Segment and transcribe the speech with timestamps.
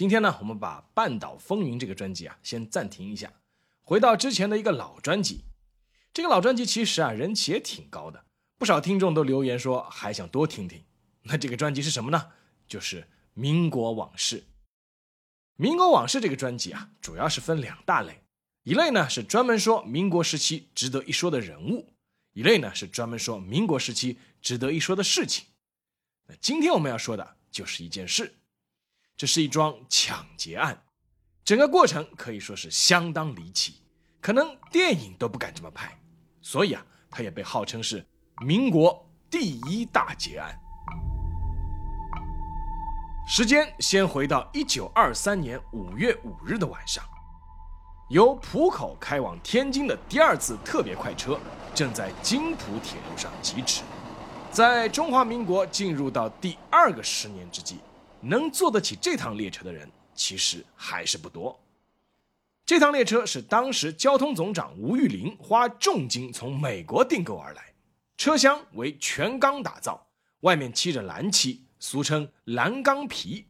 [0.00, 3.34] 今天呢，我们把《半岛风云》这个专辑啊，先暂停一下，
[3.82, 5.44] 回到之前的一个老专辑。
[6.14, 8.24] 这个老专辑其实啊，人气也挺高的，
[8.56, 10.82] 不少听众都留言说还想多听听。
[11.24, 12.28] 那这个专辑是什么呢？
[12.66, 13.02] 就是
[13.34, 14.38] 《民国往事》。
[15.56, 18.22] 《民国往事》这个专辑啊，主要是分两大类，
[18.62, 21.92] 一类呢是专门说民国时期值得一说的人物，
[22.32, 25.44] 一类呢是专门说民国时期值得一说的事情。
[26.26, 28.36] 那今天我们要说的就是一件事。
[29.20, 30.82] 这是一桩抢劫案，
[31.44, 33.74] 整个过程可以说是相当离奇，
[34.18, 35.94] 可能电影都不敢这么拍，
[36.40, 38.02] 所以啊，它也被号称是
[38.46, 40.58] 民国第一大劫案。
[43.28, 47.04] 时间先回到一九二三年五月五日的晚上，
[48.08, 51.38] 由浦口开往天津的第二次特别快车
[51.74, 53.82] 正在津浦铁路上疾驰，
[54.50, 57.80] 在中华民国进入到第二个十年之际。
[58.20, 61.58] 能坐得起这趟列车的人其实还是不多。
[62.66, 67.74] 这趟列车是当时交通总长吴玉麟花重金从美国订购而来，
[68.16, 70.06] 车厢为全钢打造，
[70.40, 73.46] 外面漆着蓝漆，俗称蓝钢皮。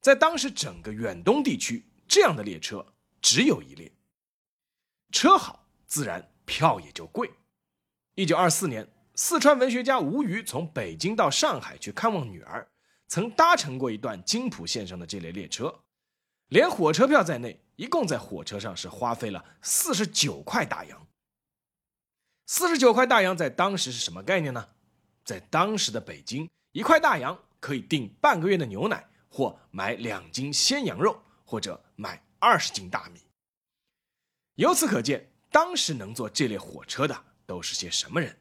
[0.00, 2.86] 在当时整个远东地区，这样的列车
[3.20, 3.92] 只有一列。
[5.12, 7.30] 车好，自然票也就贵。
[8.14, 12.69] 一九二四年，四川文学家吴虞从北京到上海去看望女儿。
[13.10, 15.80] 曾搭乘过一段津浦线上的这类列车，
[16.46, 21.08] 连火车票在内，一共在火车上是花费了四十九块大洋。
[22.46, 24.68] 四十九块大洋在当时是什么概念呢？
[25.24, 33.20] 在当时的北京，一块大洋可以订半个月的牛奶，或买两斤鲜羊肉，或者买二十斤大米。
[34.54, 38.39] 由此可见，当时能坐这列火车的都是些什么人？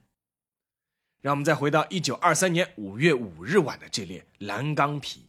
[1.21, 5.25] 让我们再回到一九二三年五月五日晚的这列蓝钢皮。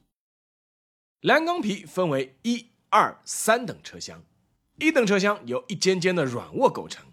[1.23, 4.23] 蓝钢皮分为一、二、三等车厢，
[4.79, 7.05] 一等车厢由一间间的软卧构成，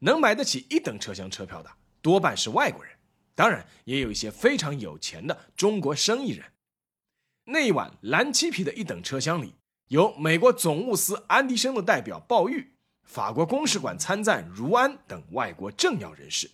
[0.00, 1.70] 能买得起一等车厢车票的
[2.02, 2.92] 多半是外国人，
[3.36, 6.52] 当然也有一些非常有钱的中国生意人。
[7.44, 9.54] 那一晚蓝漆皮的一等车厢里，
[9.88, 12.72] 有美国总务司安迪生的代表鲍玉，
[13.04, 16.50] 法国公使馆参赞茹安等外国政要人士。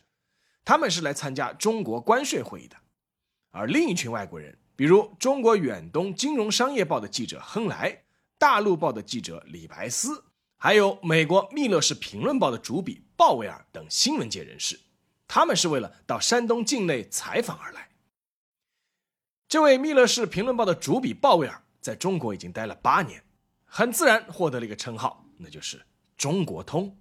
[0.64, 2.76] 他们是来参加中国关税会议的，
[3.50, 8.04] 而另一群外国人，比如中国远东金融商业报的记者亨莱、
[8.38, 10.24] 大陆报的记者李白斯，
[10.56, 14.78] 还有美国密勒氏评论报的主笔鲍威尔等新闻界人士，
[15.26, 17.90] 他们是为了到山东境内采访而来。
[19.48, 23.24] 这位密勒氏评论报的主笔鲍威尔在中国已经待了八年，
[23.64, 25.84] 很自然获得了一个称号，那就是
[26.16, 26.96] “中国通”。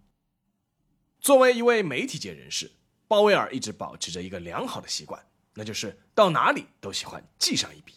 [1.22, 2.72] 作为一位媒体界人士。
[3.10, 5.20] 鲍威尔一直保持着一个良好的习惯，
[5.56, 7.96] 那就是到哪里都喜欢记上一笔。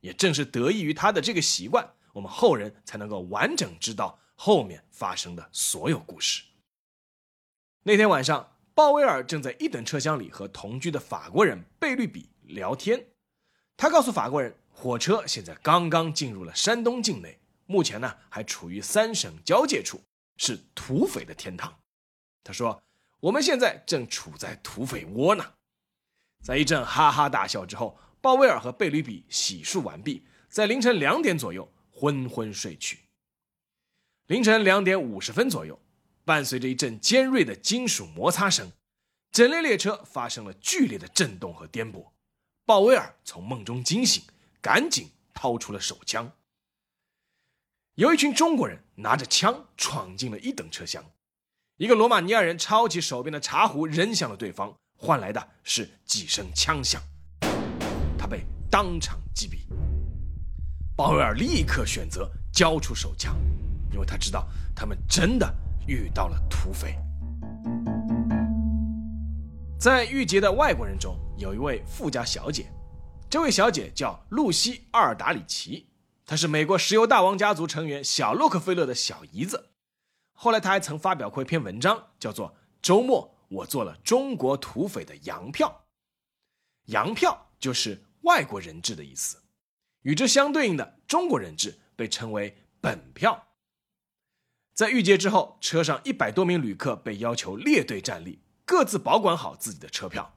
[0.00, 6.42] 也正是得益于他的这个习惯，我们后人才能够完整知道后面发生的所有故事。
[7.84, 13.06] 那天晚上，鲍威尔正在一等车厢里和同居的法国人贝律比聊天。
[13.78, 20.02] 他告诉法国人，火车现在刚刚进入了山东境内，目前呢还处于三省交界处，
[20.36, 21.80] 是土匪的天堂。
[22.44, 22.82] 他说。
[23.22, 25.54] 我们现在正处在土匪窝呢，
[26.42, 32.98] 在一阵哈哈大笑之后，鲍威尔和贝吕比洗漱完毕，在凌晨两点左右昏昏睡去。
[34.26, 35.78] 凌晨两点五十分左右，
[36.24, 38.72] 伴随着一阵尖锐的金属摩擦声，
[39.30, 42.10] 整列列车发生了剧烈的震动和颠簸。
[42.64, 44.24] 鲍威尔从梦中惊醒，
[44.60, 46.32] 赶紧掏出了手枪。
[47.94, 51.04] 有一群中国人拿着枪闯进了一等车厢。
[51.78, 57.00] 一个罗马尼亚人抄起手边的茶壶扔向了对方，换来的是几声枪响，
[58.18, 59.60] 他被当场击毙。
[60.94, 63.34] 鲍威尔立刻选择交出手枪，
[63.90, 64.46] 因为他知道
[64.76, 65.54] 他们真的
[65.86, 66.94] 遇到了土匪。
[69.78, 72.70] 在遇劫的外国人中有一位富家小姐，
[73.30, 75.88] 这位小姐叫露西·阿尔达里奇，
[76.26, 79.70] 她是美国石油大王家族成员小洛克菲勒的小姨子。
[80.42, 82.50] 后来，他还曾发表过一篇文章，叫做
[82.82, 85.84] 《周末我做了中国土匪的洋票》。
[86.92, 89.40] 洋票就是外国人质的意思，
[90.00, 93.50] 与之相对应的中国人质被称为本票。
[94.74, 100.36] 在遇劫之后，车上一百多名旅客被要求列队站立，各自保管好自己的车票。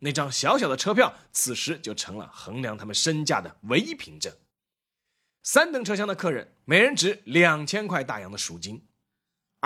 [0.00, 4.34] 那张小小的车票，此时就成了衡量他们身价的唯一凭证。
[5.44, 8.84] 三等车厢的客人每人值两千块大洋的赎金，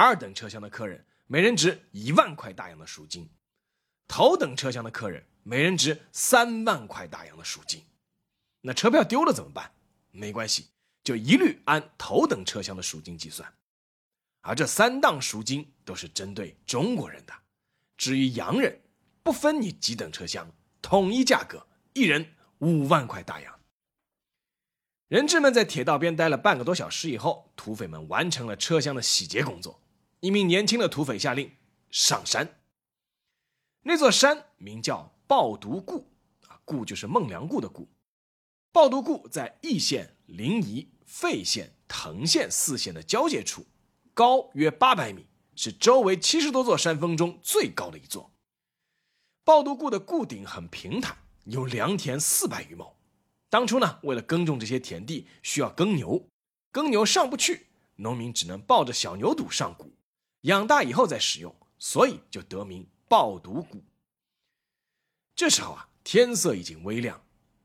[0.01, 3.29] 二等车厢的客人每人值一万块大洋的赎金，
[4.07, 7.85] 头等车厢的客人每人值三万块大洋的赎金。
[8.61, 9.73] 那车票丢了怎么办？
[10.13, 10.69] 没关系，
[11.03, 13.53] 就一律按头等车厢的赎金计算。
[14.43, 17.33] 而这三档赎金都是针对中国人的，
[17.97, 18.81] 至于洋人，
[19.25, 20.49] 不分你几等车厢，
[20.81, 23.53] 统一价格，一人五万块大洋。
[25.09, 29.83] 人质们在铁道边待了半个多小时以后，土匪们完成了车厢的洗劫工作。
[30.21, 31.53] 一名年轻的土匪下令
[31.91, 32.61] 上山。
[33.83, 36.11] 那座山名叫抱犊固，
[36.49, 37.89] 啊，固就是孟良崮的固。
[38.73, 43.65] 抱犊固在易县、临沂、费县、藤县四县的交界处，
[44.13, 48.31] 高约八百米，是周围七十多座山峰中最高的一座。
[49.45, 52.95] 抱犊固的固顶很平坦，有良田四百余亩。
[53.49, 56.29] 当初呢，为了耕种这些田地，需要耕牛，
[56.71, 59.91] 耕牛上不去，农民只能抱着小牛犊上谷，
[60.49, 63.85] 养大以后再使用，所以就得名抱犊谷。
[65.37, 67.23] 这时候啊，天色已经微亮，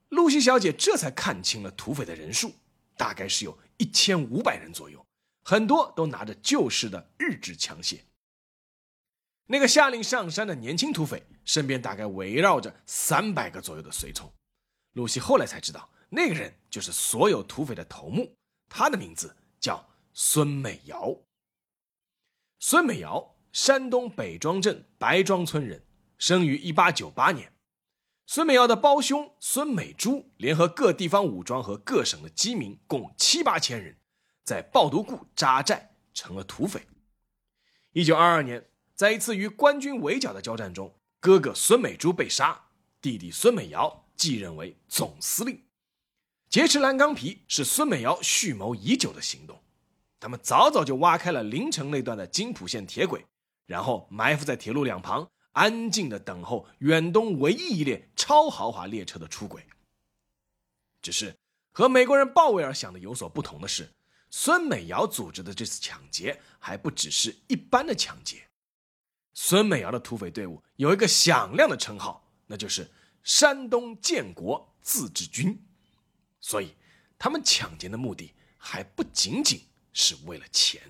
[0.10, 2.54] 露西小姐这才看清了土匪的人数，
[2.98, 5.04] 大概是有一千五百人左右，
[5.46, 8.02] 很多都拿着旧式的日制枪械。
[9.46, 14.30] 那个下令上山的年轻土匪身边大概围绕着三百个左右的随从。
[14.94, 18.36] 露西后来才知道，那个人就是所有土匪的头目，
[18.68, 21.16] 他的名字叫孙美瑶。
[22.66, 25.86] 孙美瑶，山东北庄镇白庄村人，
[26.18, 27.52] 生于一八九八年。
[28.26, 33.98] 孙美瑶的胞兄孙美珠联合各地方武装和各省的饥民，共七八千人，
[34.46, 36.88] 在抱犊固扎寨，成了土匪。
[37.92, 42.68] 一九二二年，在一次与官军围剿的交战中，哥哥孙美珠被杀，
[43.02, 44.06] 弟弟孙美瑶。
[44.16, 45.66] 继任为总司令，
[46.48, 49.62] 劫持蓝钢皮是孙美瑶蓄谋已久的行动。
[50.24, 53.26] 他们早早就挖开了临城那段的津浦线铁轨，
[53.66, 59.68] 然后埋伏在铁路两旁，安静的等候远东唯一一列超豪华列车的出轨。
[61.02, 61.36] 只是
[61.74, 63.92] 和美国人鲍威尔想的有所不同的是，
[64.30, 68.48] 孙美瑶组织的这次抢劫还不只是一般的抢劫。
[69.34, 72.90] 孙美瑶的土匪队伍有一个响亮的称号，那就是。
[73.24, 75.62] 山东建国自治军，
[76.42, 76.76] 所以
[77.18, 79.62] 他们抢劫的目的还不仅仅
[79.94, 80.82] 是为了钱。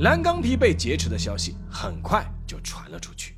[0.00, 3.34] 蓝钢皮被劫持的消息很快就传了出去，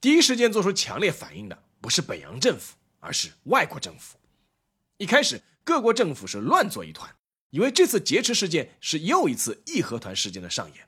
[0.00, 4.18] 第一时间做出强烈反应的不是北洋政府，而是外国政府。
[4.98, 7.12] 一开始，各国政府是乱作一团，
[7.50, 10.86] 以为这次劫持事件是又一次义和团事件的上演。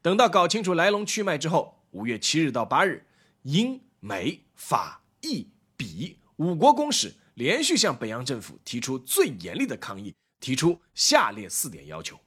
[0.00, 3.06] 等到搞清楚来龙去脉之后，五月七日到八日。
[3.42, 12.20] 英、美、法、意、比五国公使连续向北洋政府提出最严厉的抗议，提出下列四点要求：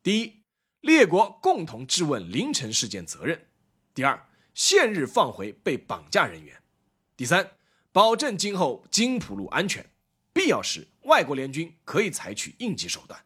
[0.00, 0.44] 第一，
[0.82, 3.36] 列国共同质问凌晨事件责任；
[3.92, 6.54] 第二，现日放回被绑架人员；
[7.16, 7.50] 第三，
[7.90, 9.90] 保证今后金浦路安全，
[10.32, 13.18] 必要时外国联军可以采取应急手段；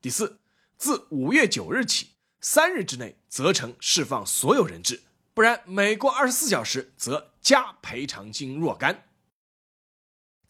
[0.00, 0.40] 第四，
[0.76, 2.08] 自五月九日起
[2.40, 5.04] 三日之内责成释放所有人质。
[5.32, 9.04] 不然，每过二十四小时，则加赔偿金若干。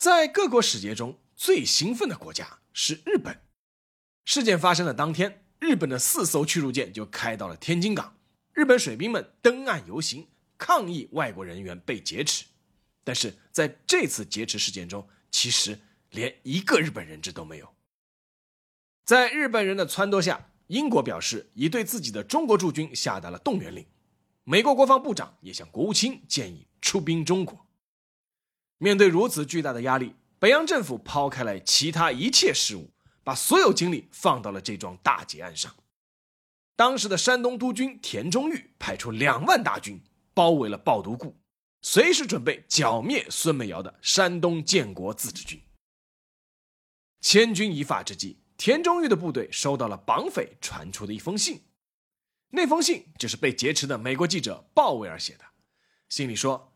[0.02, 3.40] 在各国使节中最兴奋的国家是日本。
[4.24, 8.16] 事件发生的当天，日本的四艘驱逐舰就开到了天津港，
[8.52, 10.26] 日本水兵们登岸游行，
[10.58, 12.44] 抗议外国人员被劫持。
[13.04, 15.78] 但是在这次劫持事件中，其实
[16.10, 17.72] 连一个日本人质都没有。
[19.04, 23.86] 在日本人的撺掇下，英国表示已对自己的中国驻军下达了动员令。
[24.42, 27.64] 美国国防部长也向国务卿建议出兵中国。
[28.82, 32.90] 面对如此巨大的压力，北洋政府抛开了其他一切事务，
[33.22, 35.72] 把所有精力放到了这桩大劫案上。
[36.74, 40.02] 当时的山东督军田中玉派出两万大军
[40.34, 41.38] 包围了抱犊固，
[41.80, 45.62] 随时准备剿灭孙美瑶的山东建国自治军。
[47.20, 51.62] 千钧一发之际，田中玉的部队收到了绑匪传出的一封信。
[52.50, 55.44] 那封信就是被劫持的美国记者鲍威尔写的。
[56.08, 56.71] 信里说，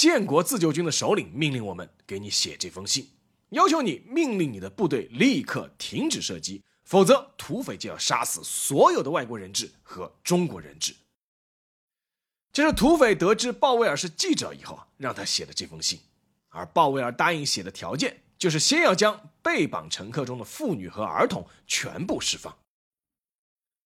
[0.00, 3.06] 建国自救军的首领命令我们给你写这封信，
[3.50, 10.96] 要求你命令你的部队立刻停止射击，否则土匪就要杀死所有的外国人质和中国人质。
[12.50, 16.00] 这是土匪得知鲍威尔是记者以后让他写的这封信，
[16.48, 22.56] 而鲍威尔答应写的条件就是先要将被绑乘客中的妇女和儿童全部释放。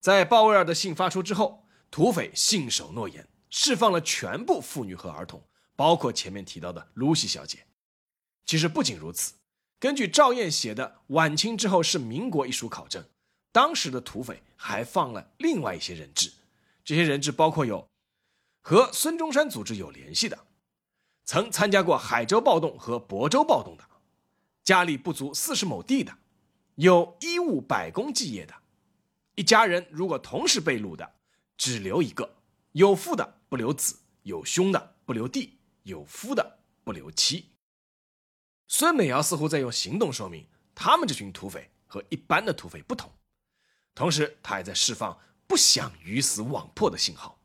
[0.00, 5.42] 在鲍威尔的信发出之后，土匪信守诺言，释放了全部妇女和儿童，
[5.76, 7.66] 包括前面提到的露西小姐。
[8.46, 9.34] 其实不仅如此，
[9.78, 13.04] 根据赵燕写的《晚清之后是民国》一书考证，
[13.52, 16.32] 当时的土匪还放了另外一些人质，
[16.84, 17.88] 这些人质包括有
[18.60, 20.46] 和孙中山组织有联系的，
[21.24, 23.84] 曾参加过海州暴动和亳州暴动的，
[24.62, 26.16] 家里不足四十亩地的，
[26.74, 28.54] 有衣物百工技业的，
[29.34, 31.14] 一家人如果同时被掳的，
[31.56, 32.36] 只留一个，
[32.72, 35.53] 有父的不留子，有兄的不留弟，
[35.84, 37.52] 有夫的不留妻。
[38.68, 43.10] 孙美瑶似乎在用行动说明，他们这群土匪和一般的土匪不同。
[43.94, 47.40] 同时，他还在释放不想鱼死网破的信号。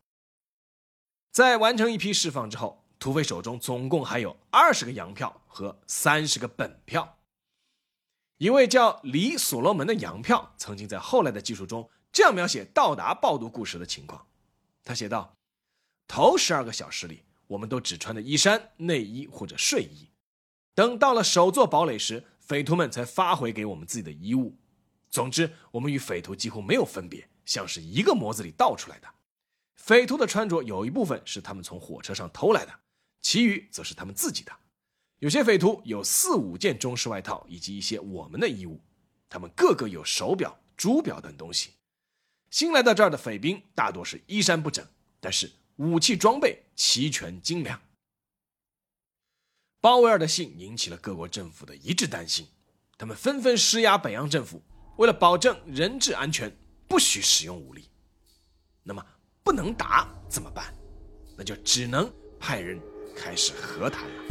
[1.31, 7.19] 在完成一批释放之后，土匪手中总共还有二十个洋票和三十个本票。
[8.37, 14.27] 一位叫李所罗门的洋票曾经在后来的记述中这样描写到达暴徒故事的情况：
[14.83, 15.37] 他写道，
[16.07, 20.09] 头十二个小时里，我们都只穿的衣衫、内衣或者睡衣。
[20.73, 24.57] 等到了首座堡垒时，匪徒们才发回给我们自己的衣物。
[25.09, 29.07] 总之，我们与匪徒几乎没有分别，像是一个模子里倒出来的。
[29.75, 32.79] 匪徒的穿着有一部分是他们从火车上偷来的，
[33.21, 34.51] 其余则是他们自己的。
[35.17, 38.79] 有些匪徒有四五件中式外套以及一些我们的衣物，
[39.27, 41.71] 他们个个有手表、珠表等东西。
[42.51, 44.85] 新来到这儿的匪兵大多是衣衫不整，
[45.19, 47.79] 但是武器装备齐全精良。
[49.79, 52.45] 鲍威尔的信引起了各国政府的一致担心，
[52.97, 54.61] 他们纷纷施压北洋政府，
[54.97, 56.53] 为了保证人质安全，
[56.85, 57.89] 不许使用武力。
[58.83, 59.01] 那么
[59.41, 60.73] 不能打怎么办？
[61.37, 62.77] 那就只能派人
[63.15, 64.23] 开始和谈了。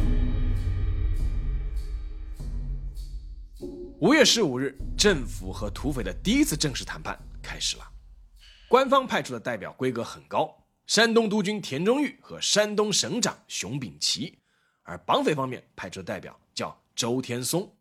[3.99, 7.91] 五月十五日，政府和土匪的第一次正式谈判开始了。
[8.67, 10.55] 官方派出的代表规格很高，
[10.89, 14.39] 山东督军田中玉和山东省长熊秉琦。
[14.81, 17.77] 而绑匪方面派出的代表叫周天松，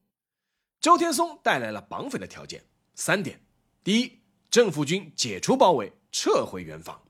[0.78, 2.62] 周天松带来了绑匪的条件
[2.94, 3.40] 三点：
[3.82, 7.00] 第一，政府军解除包围，撤回原防；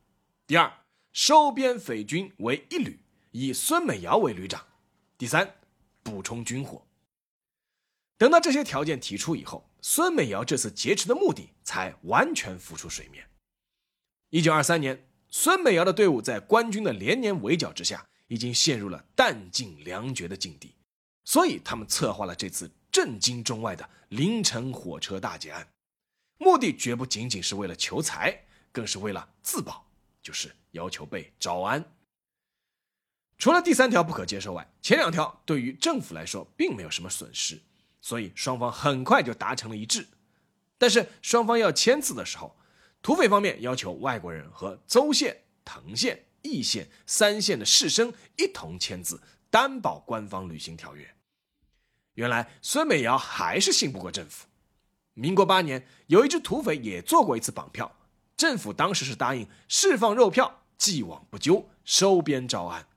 [0.46, 0.72] 第二，
[1.12, 3.00] 收编匪军为一旅，
[3.32, 4.60] 以孙美瑶为旅长；
[5.18, 5.56] 第三，
[6.04, 6.86] 补充军火。
[8.16, 13.28] 等到这些条件提出以后，孙美瑶这次劫持的目的才完全浮出水面。
[14.30, 18.06] 一九二三年，孙美瑶的队伍在官军的连年围剿之下。
[18.28, 20.75] 已经陷入了弹尽粮绝的境地，
[21.25, 25.66] 所以他们策划了这次震惊中外的凌晨火车大劫案，
[26.37, 28.38] 目的绝不仅仅是为了求财，
[28.70, 29.82] 更是为了自保，
[30.23, 31.82] 就是要求被招安。
[33.38, 37.58] 除了第三条不可接受外，前两条对于政府来说并没有什么损失，
[38.02, 40.06] 所以双方很快就达成了一致。
[40.76, 42.54] 但是双方要签字的时候，
[43.02, 46.24] 土匪方面要求外国人和邹县、藤县。
[46.42, 51.16] 义县三县的士绅一同签字，担保官方履行条约。
[52.14, 54.46] 原来孙美瑶还是信不过政府。
[55.14, 57.96] 民国八年，有一支土匪也做过一次绑票，
[58.36, 62.88] 政府当时是答应释放肉票，既往不咎，收编招安。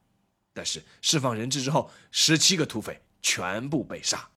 [0.53, 4.29] 但是释放人质之后，十七个土匪全部被杀。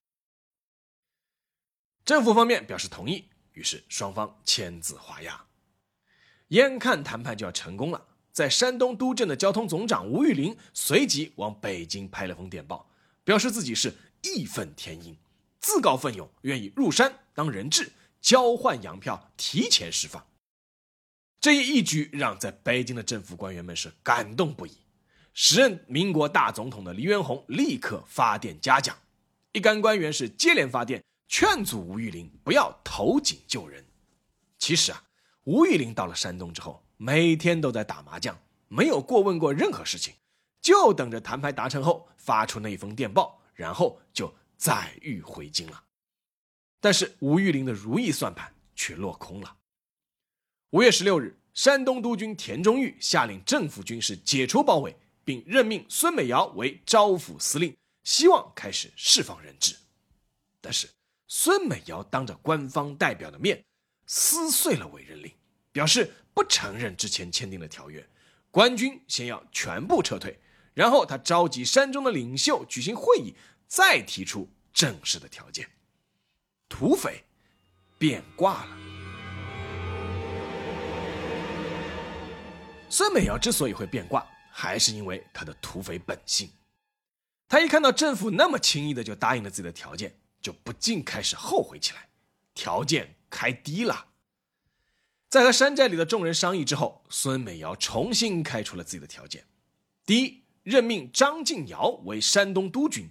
[2.03, 5.45] 政府方面表示同意，于是双方签字画押。
[6.49, 8.05] 眼看谈判就要成功了。
[8.31, 12.89] 在山东督镇的交通总长吴玉林随即往北京拍了封电报，
[13.23, 15.15] 表示自己是义愤填膺，
[15.59, 20.25] 自告奋勇，愿意入山当人质，交换洋票，提前释放。
[21.39, 24.71] 这一义举让在北京的政府官员们是感动不已。
[25.33, 28.97] 时任民国大总统的黎元洪立刻发电嘉奖，
[29.53, 33.85] 一干官员是接连发电劝阻吴玉林不要投井救人。
[34.57, 35.03] 其实啊，
[35.45, 36.81] 吴玉林到了山东之后。
[36.97, 40.13] 每天都在打麻将，没有过问过任何事情，
[40.61, 45.83] 就等着谈判达成后发出那封电报，然后就载誉回京了。
[46.79, 49.57] 但是吴玉林的如意算盘却落空了。
[50.69, 57.75] 五月十六日，山东督军田中玉下令政府军是解除包围，并任命孙美瑶为招抚司令，
[58.05, 59.75] 希望开始释放人质。
[60.61, 60.87] 但是
[61.27, 63.61] 孙美瑶当着官方代表的面
[64.05, 65.31] 撕碎了委任令，
[65.71, 66.13] 表示。
[66.35, 68.05] 不承认之前签订的条约，
[68.51, 70.37] 官军先要全部撤退，
[70.73, 73.33] 然后他召集山中的领袖举行会议，
[73.69, 75.65] 再提出正式的条件。
[76.67, 77.23] 土匪
[77.97, 78.77] 变卦了。
[82.89, 86.51] 孙美瑶之所以会变卦，还是因为他的土匪本性。
[87.47, 92.09] 他一看到政府那么轻易的就答应了自己的条件，就不禁开始后悔起来，
[92.53, 94.07] 条件开低了。
[95.29, 99.45] 在和山寨里的众人商议之后，孙美瑶重新开出了自己的条件：
[100.05, 103.07] 第一，任命张敬尧为山东督军；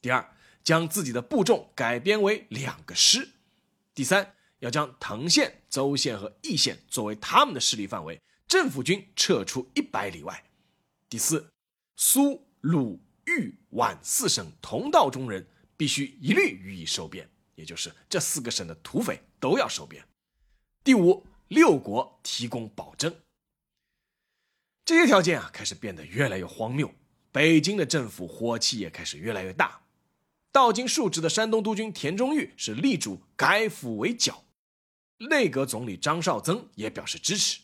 [0.00, 3.30] 第二，将自己的部众改编为两个师；
[3.94, 10.34] 第三，要将藤县、邹县和义县作为他们的势力范围，政府军撤出一百里外；
[11.08, 11.50] 第四，
[11.96, 15.44] 苏、鲁、豫、皖四省同道中人
[15.76, 20.02] 必须一律予以收编，也就是这四个省的土匪都要收编；
[20.84, 21.26] 第五。
[21.48, 23.20] 六国提供保证，
[24.84, 26.92] 这些条件啊开始变得越来越荒谬。
[27.30, 29.82] 北京的政府火气也开始越来越大。
[30.50, 34.44] 到京述职的山东督军田中玉是力主改府为剿，
[35.30, 37.60] 内阁总理张绍曾也表示支持。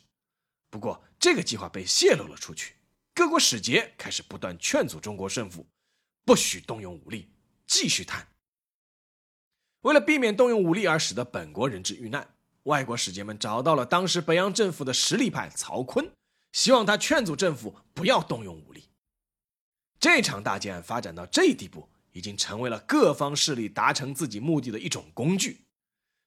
[0.71, 2.77] 不过，这个计划被泄露了出去，
[3.13, 5.67] 各国使节开始不断劝阻中国政府
[6.25, 7.29] 不许动用武力，
[7.67, 8.32] 继续谈。
[9.83, 12.29] 为了避免动用武力而使得本国人质遇难。
[12.65, 16.11] 外国使节们找到了当时北洋政府的实力派曹锟，
[16.53, 18.85] 希望他劝阻政府不要动用武力。
[19.99, 25.63] 这场大建案发展到这地步，已经成为了各方势力达成自己目的的一种工具。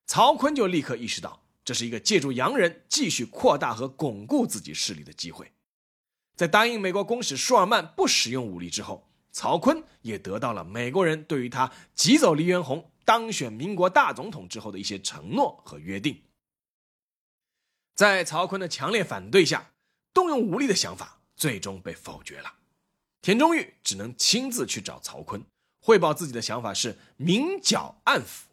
[0.05, 5.53] 曹锟就立刻意识到，这是一个借助洋人继续扩大和巩固自己势力的机会。
[6.35, 12.91] 在答应美国公使舒尔曼不使用武力之后，曹锟也得到了美国人对于他挤走黎元洪。
[13.05, 16.23] 当选民国大总统之后的一些承诺和约定，
[17.93, 19.71] 在曹锟的强烈反对下，
[20.11, 22.55] 动用武力的想法最终被否决了。
[23.21, 25.43] 田中玉只能亲自去找曹锟，
[25.79, 28.45] 汇报自己的想法是明剿暗抚，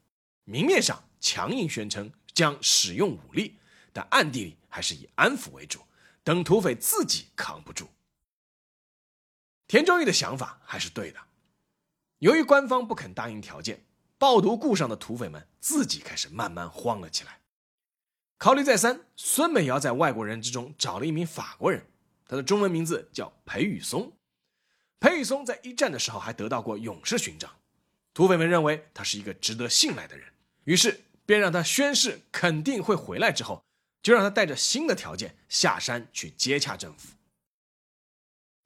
[0.45, 3.59] 明面上强硬宣称将使用武力，
[3.91, 5.81] 但暗地里还是以安抚为主，
[6.23, 7.89] 等土匪自己扛不住。
[9.67, 11.19] 田中玉的想法还是对的，
[12.19, 13.83] 由于官方不肯答应条件。
[14.23, 17.41] 抱犊故上的土匪们自己开始慢慢慌了起来。
[18.39, 21.85] 考虑再三，孙美瑶在外国人之中找了一名法国人，
[22.29, 24.13] 他的中文名字叫裴宇松。
[25.01, 27.51] 裴宇松在一战的时候还得到过勇士勋章。
[28.15, 30.33] 土匪们认为他是一个值得信赖的人，
[30.63, 33.33] 于是便让他宣誓肯定会回来。
[33.33, 33.65] 之后，
[34.05, 37.09] 就让他带着新的条件下山去接洽政府。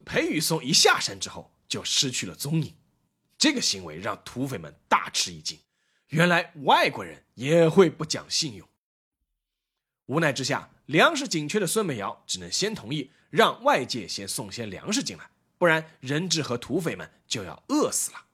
[0.04, 2.74] 裴宇松一下山之后就失去了踪影。
[3.38, 5.58] 这个行为让土匪们大吃一惊，
[6.08, 8.66] 原来外国人也会不讲信用。
[10.06, 18.24] 无奈之下，粮食紧缺的孙美瑶只能先同意让外界先送些粮食进来，不然人质和土匪们就要饿死了。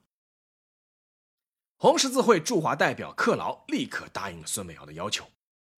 [1.77, 5.29] 红十字会驻华代表克劳立刻答应了孙美瑶的要求，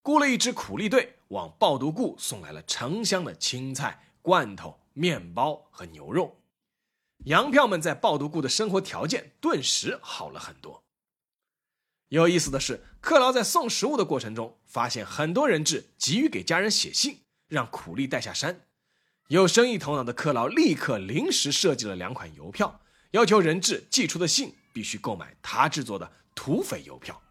[0.02, 6.43] 雇了一支苦力队往抱犊固送来了成箱的青菜、罐头、面包和牛肉。
[7.24, 10.84] 洋票们在抱犊固的生活条件顿时好了很多。
[12.08, 18.66] 有意思的是，克劳在送食物的过程中，发现很多人质急于给家人写信，让苦力带下山。
[19.28, 27.22] 有生意头脑的克劳立刻临时设计了两款邮票，要求人质寄出的信必须购买他制作的土匪邮票。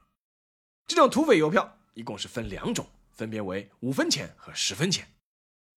[0.87, 5.07] 这种土匪邮票一共是分两种，分别为五分钱和十分钱。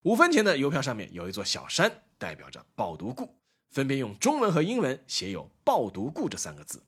[0.01, 3.36] 五分钱的邮票上面有一座小山，代表着抱犊固。
[3.69, 6.83] 分别用中文和英文写有“抱犊固”这三个字。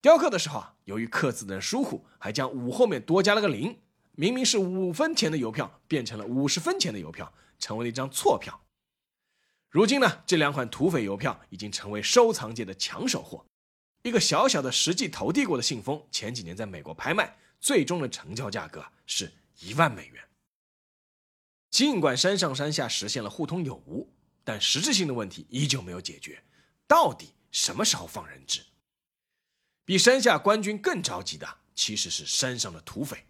[0.00, 3.78] 雕刻的时候啊，由于刻字的疏忽，还将五后面多加了个零，
[4.12, 8.60] 明明是五分钱的邮票，变成了五十分钱的邮票，成为了一张错票。
[9.70, 13.46] 如今呢，这两款土匪邮票已经成为收藏界的抢手货。
[14.02, 20.22] 一个小小的实际投递过的信封，前几年在美国拍卖，最终的成交价格是一万美元。
[21.70, 24.12] 尽管山上山下实现了互通有无。
[24.44, 26.42] 但实质性的问题依旧没有解决，
[26.86, 28.62] 到底什么时候放人质？
[29.84, 33.26] 比山下官军更着急的其实是山上的土匪。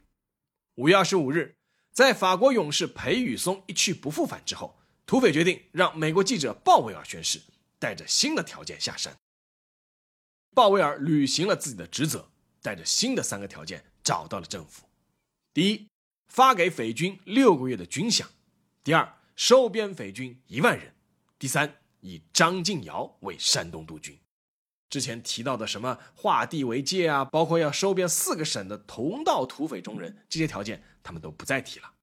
[0.77, 1.57] 五月二十五日，
[1.93, 7.41] 在法国勇士裴宇松一去不复返之后，土匪决定让美国记者鲍威尔宣誓，
[7.79, 9.17] 带着新的条件下山。
[10.55, 14.87] 鲍威尔履行了自己的职责，带着新的三个条件找到了政府：
[15.53, 15.89] 第一，
[16.29, 18.27] 发给匪军六个月的军饷；
[18.85, 20.95] 第二，收编匪军一万人。
[21.43, 24.17] 第三，以张敬尧为山东督军。
[24.89, 31.95] 之前提到的什么划地为界啊，包括要收编四个省的同道土匪中人，这些条件他们都不再提了。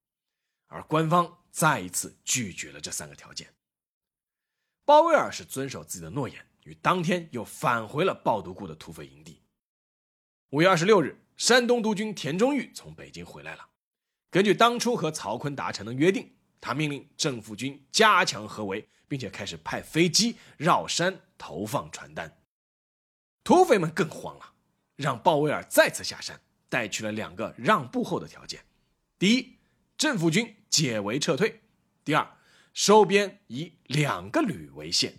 [0.67, 3.47] 而官方再一次拒绝了这三个条件。
[4.83, 9.41] 鲍威尔是遵守自己的诺言，于当天又返回了抱犊固的土匪营地。
[10.49, 13.65] 五月二十六日，山东督军田中玉从北京回来了。
[14.29, 18.85] 根据当初和曹锟达成的约定，他命令政府军加强合围。
[19.09, 22.37] 并且开始派飞机绕山投放传单，
[23.43, 24.53] 土匪们更慌了，
[24.95, 28.63] 让鲍威尔再次下山，带去了两个让步后的条件：
[29.17, 29.57] 第一，
[29.97, 31.61] 政府军解围撤退；
[32.05, 32.37] 第二，
[32.71, 35.17] 收编以两个旅为限。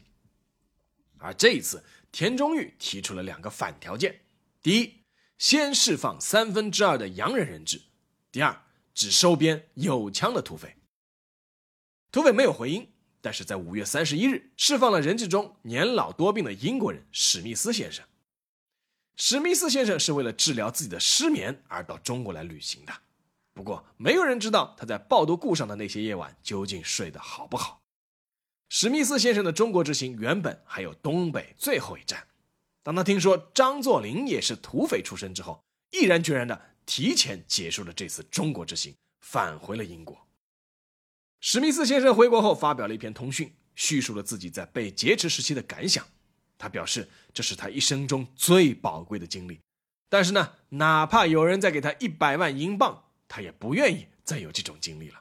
[1.19, 4.21] 而这一次，田中玉提出了两个反条件：
[4.63, 5.03] 第一，
[5.37, 7.81] 先释放三分之二的洋人人质；
[8.31, 8.63] 第二，
[8.95, 10.77] 只收编有枪的土匪。
[12.13, 12.90] 土匪没有回应，
[13.21, 18.05] 但是在五月三十一日，释放了人质中年老多病的英国人史密斯先生。
[19.17, 22.93] 史密斯先生是为了治疗自己的失眠而到中国来旅行的，
[23.53, 27.83] 不过没有人知道他在报都固上的那些夜晚究竟睡得好不好。
[28.71, 32.27] 史密斯先生的中国之行原本还有东北最后一站，
[32.83, 40.27] 当他听说张作霖也是土匪出身之后，毅然决然的提前结束了这次中国之行，返回了英国。
[41.41, 46.07] 史密斯先生回国后发表了一篇通讯，叙述了自己在被劫持时期的感想。
[46.59, 49.59] 他表示，这是他一生中最宝贵的经历，
[50.11, 55.19] 但是呢，哪怕有人再给他一百万英镑，他也不愿意再有这种经历了。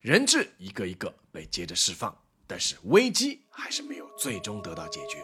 [0.00, 2.12] 人质一个一个被接着释放，
[2.48, 5.22] 但是危机还是没有最终得到解决。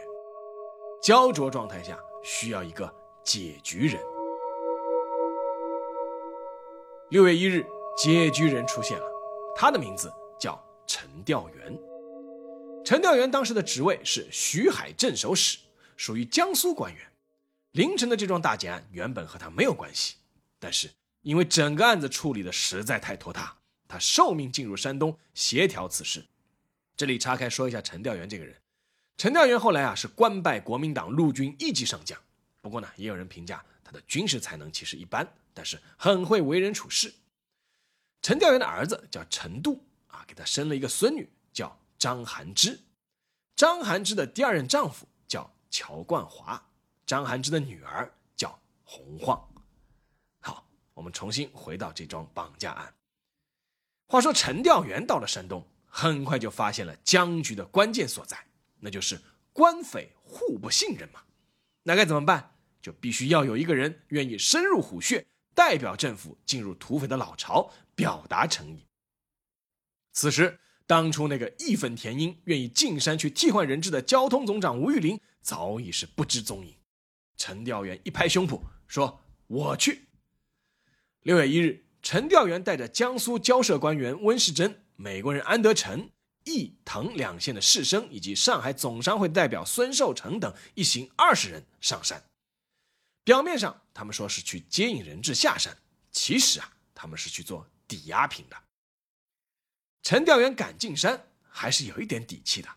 [1.03, 4.01] 焦灼状态下，需要一个解局人。
[7.11, 9.07] 六月一日，解局人出现了，
[9.59, 11.79] 他的名字叫陈调元。
[12.85, 15.57] 陈调元当时的职位是徐海镇守使，
[15.97, 17.03] 属于江苏官员。
[17.73, 20.17] 凌晨的这桩大劫案原本和他没有关系，
[20.59, 20.91] 但是
[21.23, 23.57] 因为整个案子处理的实在太拖沓，
[23.89, 26.27] 他受命进入山东协调此事。
[26.95, 28.55] 这里岔开说一下陈调元这个人。
[29.17, 32.19] 陈调元后来啊是官拜国民党陆军一级上将，
[32.61, 37.13] 不过呢也有人评价他的军事才能其实一般，但是很会为人处事。
[38.23, 41.77] 陈调元的儿子叫陈度啊，给他生了一个孙女叫。
[41.99, 42.79] 张含之，
[43.57, 46.63] 张含之的第二任丈夫叫乔冠华，
[47.07, 49.43] 张含之的女儿叫洪晃。
[50.41, 52.95] 好，我们重新回到这桩绑架案。
[54.09, 58.37] 话说陈调元到了山东，很快就发现了僵局的关键所在，
[58.79, 59.19] 那就是
[59.55, 61.23] 官匪互不信任嘛。
[61.83, 62.57] 那该怎么办？
[62.83, 68.87] 就必须要有一个人愿意深入虎穴，代表政府进入土匪的老巢，表达诚意。
[70.13, 70.61] 此时。
[70.89, 76.77] 当初那个义愤填膺、愿意进山去替换人质的交通总长吴玉林早已是不知踪影。
[77.37, 80.07] 陈调元一拍胸脯说：“我去。”
[81.23, 86.13] 六月一日，陈调元带着江苏交涉官员温世珍、美国人安德臣、
[86.45, 92.23] 义藤两县的士绅以及上海总商会代表孙寿成等一行二十人上山。
[93.25, 95.77] 表面上他们说是去接应人质下山，
[96.13, 98.57] 其实啊，他们是去做抵押品的。
[100.03, 102.69] 陈调元敢进山，还是有一点底气的。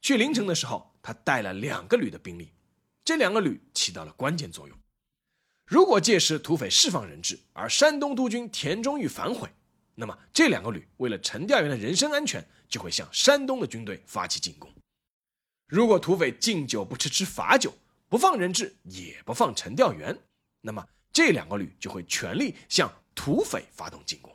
[0.00, 2.52] 去临城的时候，他带了两个旅的兵力，
[3.04, 4.78] 这两个旅起到了关键作用。
[5.66, 9.50] 如果届时土匪释放人质，而山东督军田中玉反悔，
[9.94, 14.72] 那么这两个旅为了陈调元的人身安全，就会向山东的军队发起进攻。
[15.66, 17.74] 如果土匪敬酒不吃吃罚酒，
[18.08, 20.18] 不放人质，也不放陈调元，
[20.60, 24.34] 那么这两个旅就会全力向土匪发动进攻。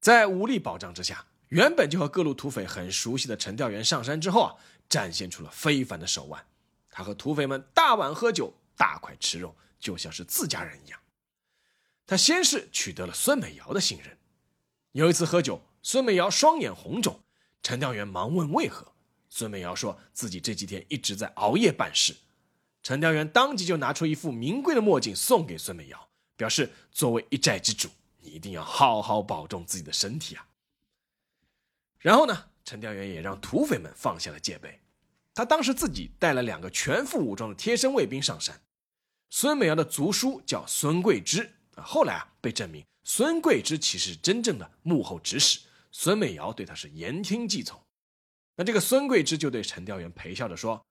[0.00, 4.56] 在武力保障之下，原本就和各路土匪很熟悉的陈调元上山之后啊，
[4.88, 6.44] 展现出了非凡的手腕。
[6.90, 10.98] 他和土匪们大碗喝酒，大块吃肉，就像是自家人一样。
[12.06, 14.16] 他先是取得了孙美瑶的信任。
[14.92, 17.20] 有一次喝酒，孙美瑶双眼红肿，
[17.62, 18.92] 陈调元忙问为何。
[19.28, 22.16] 孙美瑶说自己这几天一直在熬夜办事。
[22.82, 27.88] 陈调元当即就拿出一副名贵的墨镜送给孙美瑶，表示作为一寨之主。
[28.30, 30.46] 一定要好好保重自己的身体啊！
[31.98, 34.80] 然后呢，陈调元也让土匪们放下了戒备。
[35.34, 38.60] 他当时自己带了两个全副武装的贴身卫兵上山。
[39.30, 45.60] 孙美瑶的族叔叫孙桂枝啊，后来啊被证明孙桂枝其实真正的幕后指使，
[45.92, 47.80] 孙美瑶对他是言听计从。
[48.56, 50.84] 那这个孙桂枝就对陈调元陪笑着说：“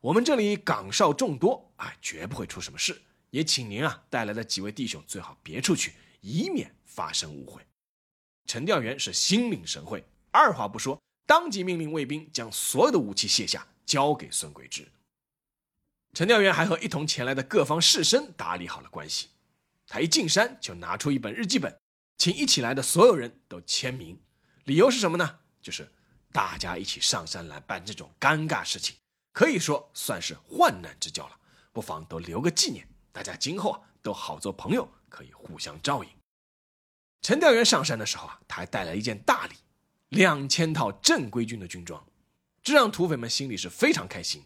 [0.00, 3.00] 我们这里岗哨众多，啊，绝不会出什么事。
[3.30, 7.66] 也请您啊带来的几位弟兄最好别出去。”以免发生误会，
[8.46, 14.86] 陈调元是心领神会，二话不说，当即命令卫兵将所有的武器卸下，交给孙桂芝。
[16.14, 19.28] 陈调元还和一同前来的各方士绅打理好了关系。
[19.86, 21.78] 他一进山就拿出一本日记本，
[22.16, 24.20] 请一起来的所有人都签名。
[24.64, 25.38] 理由是什么呢？
[25.62, 25.90] 就是
[26.32, 28.96] 大家一起上山来办这种尴尬事情，
[29.32, 31.38] 可以说算是患难之交了，
[31.72, 34.86] 不妨都留个纪念，大家今后啊都好做朋友。
[35.08, 36.10] 可以互相照应。
[37.20, 39.54] 陈调元上山的时候啊，他还带来一件大礼，
[40.10, 42.06] 两千套正规军的军装，
[42.62, 44.44] 这让土匪们心里是非常开心。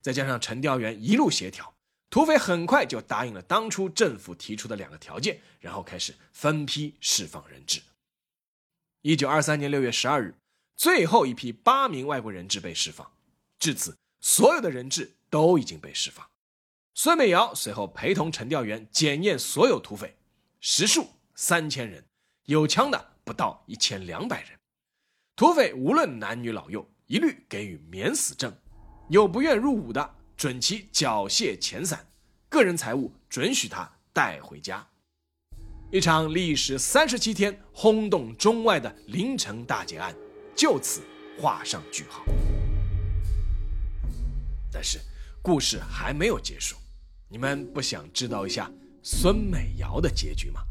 [0.00, 1.74] 再加上陈调元一路协调，
[2.08, 7.82] 土匪很快就答应了当初政府提出的两个条件，然后开始分批释放人质。
[9.02, 10.34] 一九二三年六月十二日，
[10.74, 13.12] 最后一批八名外国人质被释放，
[13.58, 16.28] 至此，所有的人质都已经被释放。
[16.98, 20.16] 孙美瑶随后陪同陈调元检验所有土匪，
[20.60, 22.02] 实数三千人，
[22.46, 24.58] 有枪的不到一千两百人。
[25.36, 28.50] 土匪无论男女老幼，一律给予免死证。
[29.10, 32.02] 有不愿入伍的，准其缴械遣散，
[32.48, 34.84] 个人财物准许他带回家。
[35.92, 40.16] 一场历时三十七天、轰动中外的凌城大劫案，
[40.54, 41.02] 就此
[41.38, 42.24] 画上句号。
[44.72, 44.98] 但是，
[45.42, 46.74] 故事还没有结束，
[47.28, 48.70] 你们不想知道一下
[49.02, 50.62] 孙美瑶的结局吗？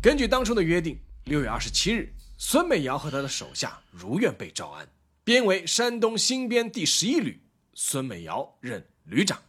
[0.00, 4.88] 根据当初的约定，六月二十七日，孙美瑶和他的手下如愿被招安，
[5.22, 7.42] 编为山东新编第十一旅。
[7.74, 9.42] 孙美瑶任旅长。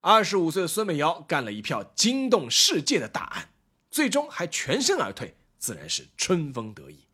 [0.00, 3.50] 二十五岁的孙美瑶干了一票惊动世界的大案，
[3.90, 7.06] 最终还全身而退，自然是春风得意。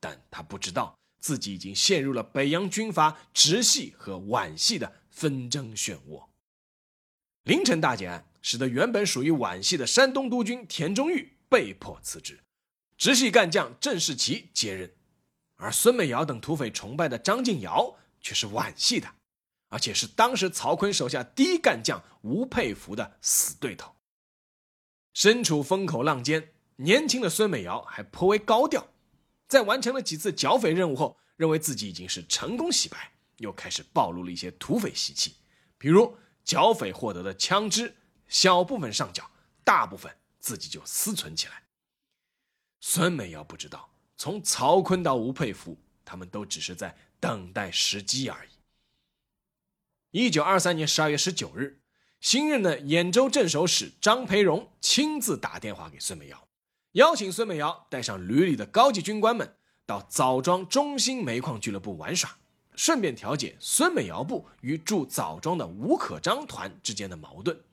[0.00, 6.24] 但他不知道自己已经陷入了北洋军阀直系和皖系的纷争漩涡。
[7.46, 12.38] 凌晨大劫案使得原本属于皖系的山东督军田中玉被迫辞职，
[12.96, 14.92] 直系干将郑士琦接任，
[15.56, 17.96] 而孙美瑶等土匪崇拜的张敬尧。
[18.18, 19.08] 却是皖系的，
[19.68, 23.94] 而且是当时曹锟手下第一干将吴佩孚的死对头。
[25.14, 28.88] 身处风口浪尖，年轻的孙美瑶还颇为高调，
[29.46, 35.36] 在完成了几次剿匪任务后，认为自己已经是成功洗白，又开始暴露了一些土匪习气，
[35.78, 37.94] 比如剿匪获得的枪支，
[38.26, 39.30] 小部分上缴，
[39.62, 41.64] 大部分自己就私存起来。
[42.80, 46.96] 孙美瑶不知道，从曹锟到吴佩孚，他们都只是在。
[47.18, 48.50] 等待时机而已。
[50.10, 51.80] 一九二三年十二月十九日，
[52.20, 56.46] 新任的兖州镇守使张培荣亲自打电话给孙美瑶，
[56.92, 59.56] 邀请孙美瑶带上旅里的高级军官们
[59.86, 62.38] 到枣庄中心煤矿俱乐部玩耍，
[62.76, 67.64] 顺便调解孙美瑶部与驻枣庄的吴可章团之间的矛盾。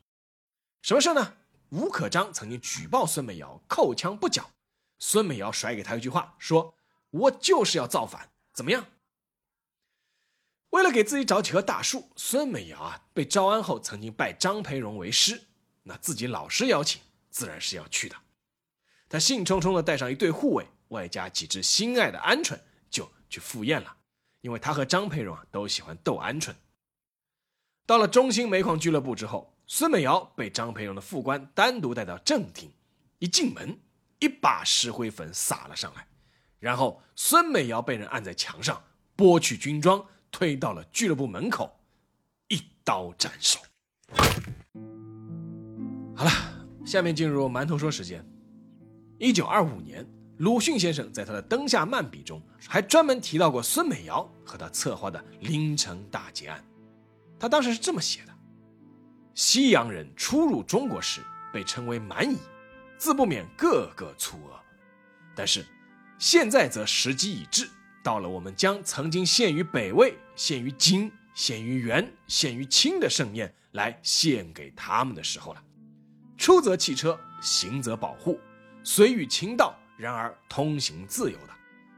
[0.82, 1.36] 什么事呢？
[1.70, 4.52] 吴可章曾经举报孙美瑶扣枪不缴，
[5.00, 6.76] 孙美瑶甩给他一句话，说
[7.10, 8.86] ：“我就是要造反，怎么样？”
[10.70, 15.42] 为了给自己找几棵大树，孙美瑶啊被招安后，曾经拜张培荣为师。
[15.84, 18.16] 那自己老师邀请，自然是要去的。
[19.10, 23.98] 他兴冲冲的带上一队护卫，外加几只心爱的鹌鹑，就去赴宴了。
[24.44, 26.54] 因为他和张培荣啊都喜欢斗鹌鹑。
[27.88, 32.70] 到了中兴煤矿俱乐部之后，孙美瑶被张培荣的副官单独带到正厅，
[33.20, 33.80] 一进门，
[34.20, 36.06] 一把石灰粉撒了上来，
[36.60, 38.80] 然后孙美瑶被人按在墙上，
[39.18, 40.06] 剥去军装。
[40.36, 41.80] 推到了俱乐部门口，
[42.48, 43.60] 一刀斩首。
[46.16, 46.32] 好了，
[46.84, 48.28] 下面进入馒头说时间。
[49.20, 50.04] 一九二五年，
[50.44, 56.62] 鲁迅先生在他的《灯下漫笔》中还专门提到过孙美瑶和他策划的凌城大劫案。
[57.40, 58.34] 他当时是这么写的：
[59.34, 61.22] 西洋人初入中国时
[61.54, 62.38] 被称为蛮夷，
[62.98, 64.60] 自不免个个粗恶，
[65.34, 65.66] 但是
[66.20, 67.70] 现在则时机已至。
[68.04, 75.64] 到了我们将曾经献于北魏、献于金、献于元、献于清的盛宴来献给他们的时候了。
[76.38, 78.38] 出则汽车，行则保护，
[78.84, 81.54] 随遇秦道，然而通行自由的；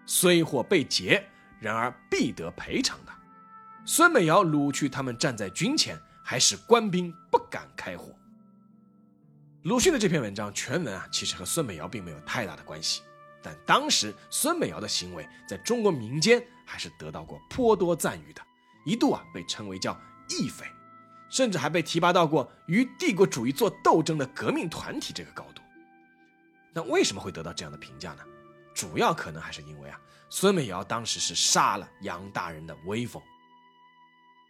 [0.05, 1.25] 虽或被劫，
[1.59, 3.11] 然而必得赔偿的。
[3.85, 8.11] 孙美瑶掳去他们，站在军前，还使官兵不敢开火。
[9.63, 13.01] 鲁迅的这篇文章全文啊，其实和孙美瑶并没有太大的关系。
[13.41, 18.41] 但当时孙美瑶的行为在中国民间还是得到过颇多赞誉的，
[18.85, 19.95] 一度啊被称为叫
[20.29, 20.65] 义匪，
[21.29, 25.61] 甚至还被提拔到过与帝国主义做斗争的革命团体这个高度。
[26.75, 28.23] 那为什么会得到这样的评价呢？
[28.73, 29.97] 主要可能还是因为啊，
[30.29, 33.23] 孙美瑶当时是杀了杨大人的威风。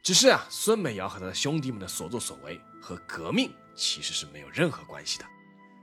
[0.02, 5.26] 只是啊，孙美瑶和他的兄弟们的所作所为和革命其实是没有任何关系的，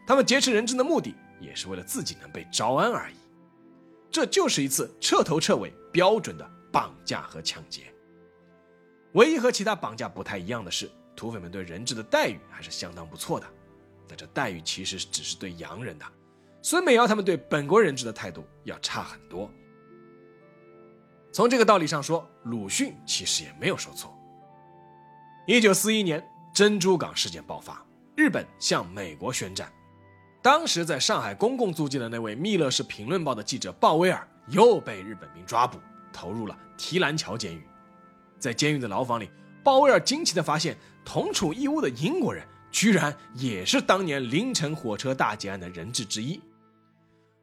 [0.06, 1.14] 他们劫持人质的目的。
[1.40, 3.16] 也是为了自己能被招安而已，
[4.12, 7.92] 这就是一次彻头彻尾标准的绑架和抢劫。
[9.14, 13.46] 唯一和其他绑架不太一样的是，土匪们对人质的待遇还是相当不错的，
[14.06, 16.06] 但这待遇其实只是对洋人的。
[16.62, 19.50] 孙美瑶他们对本国人质的态度要差很多。
[21.32, 24.16] 从这个道理上说，鲁迅其实也没有说错。
[25.46, 29.70] 一九四一年珍珠港事件爆发，日本向美国宣战。
[30.40, 35.80] 当时在上海公共租界的那位《密勒市评论报》的记者鲍威尔又被日本兵抓捕，
[36.12, 37.62] 投入了提篮桥监狱。
[38.38, 39.30] 在监狱的牢房里，
[39.64, 46.40] 鲍威尔惊奇地发现，同处一屋的英国人居然也是当年凌晨火车大劫案的人质之一。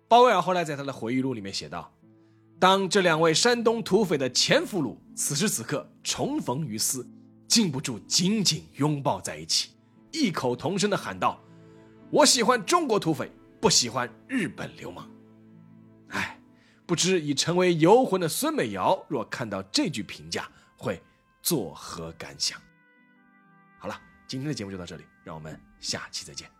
[0.09, 1.93] 鲍威尔后来在他的回忆录里面写道
[2.59, 7.07] ：“当这两位山东土匪的前俘虏此时此刻重逢于斯，
[7.47, 9.69] 禁不住紧紧拥抱在一起，
[10.11, 11.39] 异口同声地喊道
[12.11, 15.07] ：‘我喜欢中国土匪，不喜欢日本流氓。’
[16.09, 16.37] 哎，
[16.87, 21.01] 不知已成为游魂的孙美瑶，若看到这句评价，会。”
[21.41, 22.59] 作何感想？
[23.77, 26.58] 好了，今天的节目就到这里，让我们下期再见。